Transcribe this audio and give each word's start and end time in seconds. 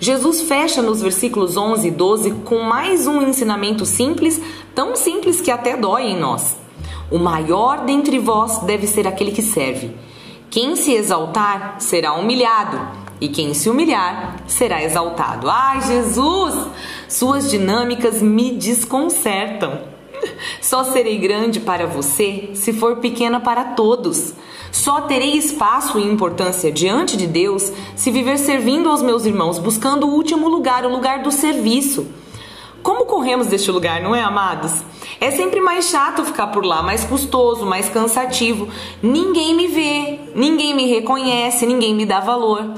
Jesus 0.00 0.40
fecha 0.40 0.80
nos 0.80 1.02
versículos 1.02 1.58
11 1.58 1.88
e 1.88 1.90
12 1.90 2.30
com 2.46 2.60
mais 2.60 3.06
um 3.06 3.20
ensinamento 3.20 3.84
simples, 3.84 4.40
tão 4.74 4.96
simples 4.96 5.42
que 5.42 5.50
até 5.50 5.76
dói 5.76 6.04
em 6.04 6.18
nós. 6.18 6.56
O 7.10 7.18
maior 7.18 7.84
dentre 7.84 8.18
vós 8.18 8.60
deve 8.60 8.86
ser 8.86 9.06
aquele 9.06 9.30
que 9.30 9.42
serve. 9.42 9.94
Quem 10.48 10.74
se 10.74 10.94
exaltar 10.94 11.76
será 11.78 12.14
humilhado, 12.14 12.80
e 13.20 13.28
quem 13.28 13.52
se 13.52 13.68
humilhar 13.68 14.36
será 14.46 14.82
exaltado. 14.82 15.50
Ai, 15.50 15.82
Jesus! 15.82 16.54
Suas 17.06 17.50
dinâmicas 17.50 18.22
me 18.22 18.52
desconcertam. 18.52 19.99
Só 20.60 20.84
serei 20.84 21.18
grande 21.18 21.60
para 21.60 21.86
você 21.86 22.50
se 22.54 22.72
for 22.72 22.96
pequena 22.96 23.40
para 23.40 23.64
todos. 23.64 24.34
Só 24.70 25.02
terei 25.02 25.36
espaço 25.36 25.98
e 25.98 26.04
importância 26.04 26.70
diante 26.70 27.16
de 27.16 27.26
Deus 27.26 27.72
se 27.96 28.10
viver 28.10 28.38
servindo 28.38 28.88
aos 28.88 29.02
meus 29.02 29.24
irmãos, 29.24 29.58
buscando 29.58 30.06
o 30.06 30.14
último 30.14 30.48
lugar, 30.48 30.84
o 30.84 30.90
lugar 30.90 31.22
do 31.22 31.30
serviço. 31.30 32.06
Como 32.82 33.04
corremos 33.04 33.46
deste 33.46 33.70
lugar, 33.70 34.00
não 34.00 34.14
é, 34.14 34.22
amados? 34.22 34.72
É 35.20 35.30
sempre 35.30 35.60
mais 35.60 35.90
chato 35.90 36.24
ficar 36.24 36.46
por 36.46 36.64
lá, 36.64 36.82
mais 36.82 37.04
custoso, 37.04 37.66
mais 37.66 37.90
cansativo. 37.90 38.68
Ninguém 39.02 39.54
me 39.54 39.66
vê, 39.66 40.20
ninguém 40.34 40.74
me 40.74 40.86
reconhece, 40.86 41.66
ninguém 41.66 41.94
me 41.94 42.06
dá 42.06 42.20
valor. 42.20 42.72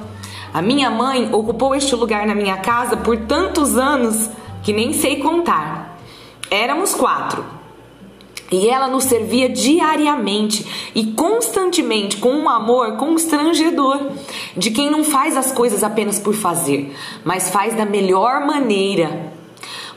A 0.52 0.60
minha 0.60 0.90
mãe 0.90 1.28
ocupou 1.32 1.74
este 1.74 1.94
lugar 1.94 2.26
na 2.26 2.34
minha 2.34 2.56
casa 2.56 2.96
por 2.96 3.16
tantos 3.16 3.76
anos 3.76 4.28
que 4.62 4.72
nem 4.72 4.92
sei 4.92 5.16
contar. 5.16 5.91
Éramos 6.52 6.94
quatro. 6.94 7.42
E 8.50 8.68
ela 8.68 8.86
nos 8.86 9.04
servia 9.04 9.48
diariamente 9.48 10.92
e 10.94 11.06
constantemente 11.12 12.18
com 12.18 12.28
um 12.28 12.46
amor 12.46 12.98
constrangedor 12.98 13.98
de 14.54 14.70
quem 14.70 14.90
não 14.90 15.02
faz 15.02 15.34
as 15.34 15.50
coisas 15.50 15.82
apenas 15.82 16.18
por 16.18 16.34
fazer, 16.34 16.94
mas 17.24 17.48
faz 17.48 17.74
da 17.74 17.86
melhor 17.86 18.44
maneira. 18.44 19.32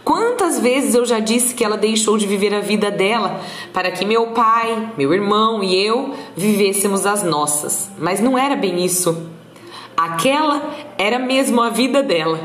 Quantas 0.06 0.58
vezes 0.58 0.96
eu 0.96 1.06
já 1.06 1.20
disse 1.20 1.54
que 1.54 1.66
ela 1.66 1.76
deixou 1.76 2.18
de 2.18 2.26
viver 2.26 2.56
a 2.56 2.62
vida 2.62 2.90
dela 2.90 3.42
para 3.74 3.92
que 3.92 4.06
meu 4.06 4.28
pai, 4.28 4.94
meu 4.98 5.14
irmão 5.14 5.62
e 5.62 5.76
eu 5.76 6.16
vivêssemos 6.38 7.06
as 7.06 7.22
nossas, 7.22 7.92
mas 8.00 8.22
não 8.22 8.38
era 8.38 8.56
bem 8.56 8.86
isso. 8.86 9.30
Aquela 9.98 10.74
era 10.98 11.20
mesmo 11.20 11.62
a 11.62 11.70
vida 11.70 12.02
dela. 12.02 12.40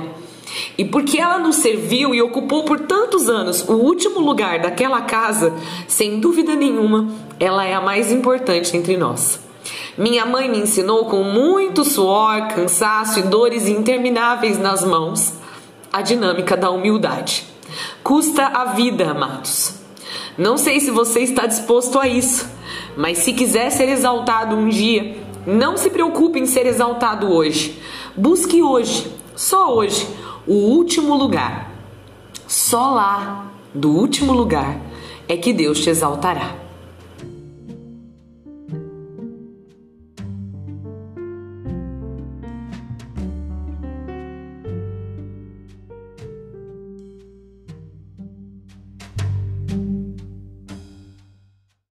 E 0.80 0.84
porque 0.86 1.18
ela 1.18 1.38
nos 1.38 1.56
serviu 1.56 2.14
e 2.14 2.22
ocupou 2.22 2.64
por 2.64 2.80
tantos 2.80 3.28
anos 3.28 3.68
o 3.68 3.74
último 3.74 4.18
lugar 4.18 4.60
daquela 4.60 5.02
casa, 5.02 5.52
sem 5.86 6.18
dúvida 6.18 6.56
nenhuma, 6.56 7.06
ela 7.38 7.66
é 7.66 7.74
a 7.74 7.82
mais 7.82 8.10
importante 8.10 8.74
entre 8.74 8.96
nós. 8.96 9.38
Minha 9.98 10.24
mãe 10.24 10.48
me 10.48 10.56
ensinou 10.56 11.04
com 11.04 11.22
muito 11.22 11.84
suor, 11.84 12.48
cansaço 12.54 13.18
e 13.18 13.24
dores 13.24 13.68
intermináveis 13.68 14.58
nas 14.58 14.82
mãos 14.82 15.34
a 15.92 16.00
dinâmica 16.00 16.56
da 16.56 16.70
humildade. 16.70 17.44
Custa 18.02 18.46
a 18.46 18.72
vida, 18.72 19.10
amados. 19.10 19.74
Não 20.38 20.56
sei 20.56 20.80
se 20.80 20.90
você 20.90 21.20
está 21.20 21.44
disposto 21.44 21.98
a 21.98 22.08
isso, 22.08 22.48
mas 22.96 23.18
se 23.18 23.34
quiser 23.34 23.68
ser 23.68 23.90
exaltado 23.90 24.56
um 24.56 24.70
dia, 24.70 25.18
não 25.46 25.76
se 25.76 25.90
preocupe 25.90 26.38
em 26.38 26.46
ser 26.46 26.64
exaltado 26.64 27.30
hoje. 27.30 27.78
Busque 28.16 28.62
hoje, 28.62 29.12
só 29.36 29.74
hoje, 29.74 30.08
o 30.50 30.54
último 30.54 31.14
lugar. 31.14 31.70
Só 32.48 32.90
lá, 32.90 33.52
do 33.72 33.88
último 33.92 34.32
lugar, 34.32 34.80
é 35.28 35.36
que 35.36 35.52
Deus 35.52 35.78
te 35.78 35.90
exaltará. 35.90 36.56